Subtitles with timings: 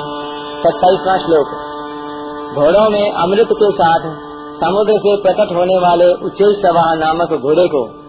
[0.63, 1.47] सत्ताईसवा श्लोक।
[2.55, 4.01] घोड़ों में अमृत के साथ
[4.65, 8.00] समुद्र से प्रकट होने वाले उच्चई सभा नामक घोड़े को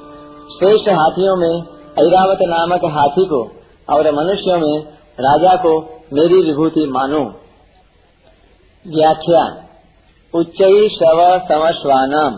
[0.41, 1.53] श्रेष्ठ हाथियों में
[1.99, 3.41] ऐरावत नामक हाथी को
[3.89, 4.83] और मनुष्यों में
[5.19, 5.71] राजा को
[6.13, 7.19] मेरी विभूति मानो।
[8.85, 9.43] व्याख्या
[10.33, 10.61] उच्च
[10.95, 12.37] शव समश्वानम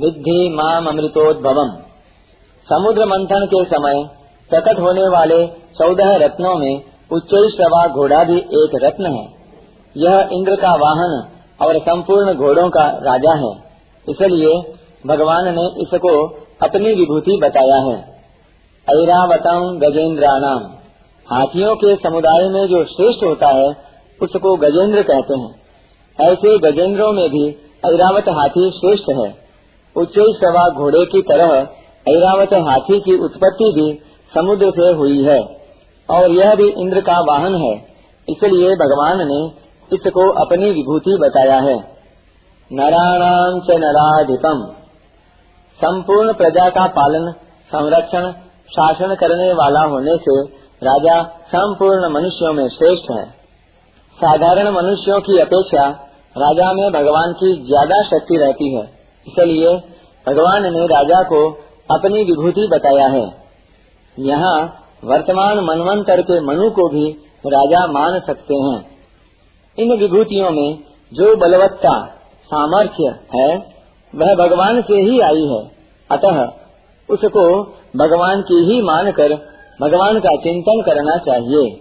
[0.00, 1.70] विद्धि माम अमृतोद्भवम।
[2.68, 4.04] समुद्र मंथन के समय
[4.50, 5.46] प्रकट होने वाले
[5.78, 6.82] चौदह रत्नों में
[7.12, 9.26] उच्च शवा घोड़ा भी एक रत्न है।
[9.96, 11.28] यह इंद्र का वाहन
[11.60, 13.52] और संपूर्ण घोड़ों का राजा है।
[14.08, 14.74] इसलिए
[15.06, 16.26] भगवान ने इसको
[16.62, 17.96] अपनी विभूति बताया है।
[18.88, 20.62] ऐरावतम गजेंद्राणाम।
[21.28, 23.68] हाथियों के समुदाय में जो श्रेष्ठ होता है,
[24.22, 25.54] उसको गजेंद्र कहते हैं।
[26.18, 27.48] ऐसे गजेंद्रों में भी
[27.86, 29.34] ऐरावत हाथी श्रेष्ठ है।
[29.96, 31.68] उच्च सवा घोड़े की तरह
[32.08, 33.98] ऐरावत हाथी की उत्पत्ति भी
[34.34, 35.40] समुद्र से हुई है,
[36.08, 37.74] और यह भी इंद्र का वाहन है।
[38.28, 39.40] इसलिए भगवान ने
[39.92, 41.76] इसको अपनी विभूति बताया है।
[42.72, 44.83] नराणाम च नराधिपम।
[45.80, 47.30] संपूर्ण प्रजा का पालन,
[47.70, 48.30] संरक्षण,
[48.68, 50.42] शासन करने वाला होने से
[50.82, 53.24] राजा संपूर्ण मनुष्यों में श्रेष्ठ है।
[54.18, 55.88] साधारण मनुष्यों की अपेक्षा
[56.36, 58.82] राजा में भगवान की ज़्यादा शक्ति रहती है।
[59.26, 59.76] इसलिए
[60.26, 61.50] भगवान ने राजा को
[61.90, 63.24] अपनी विभूति बताया है।
[64.18, 64.56] यहाँ
[65.04, 67.10] वर्तमान मनवंतर के मनु को भी
[67.46, 68.78] राजा मान सकते हैं।
[69.78, 70.78] इन विभूतियों में
[71.12, 71.94] जो बलवत्ता,
[72.50, 73.73] सामर्थ्य है
[74.14, 75.62] वह भगवान से ही आई है।
[76.10, 76.44] अतः
[77.08, 77.62] उसको
[77.96, 79.34] भगवान की ही मानकर
[79.80, 81.80] भगवान का चिंतन करना चाहिए।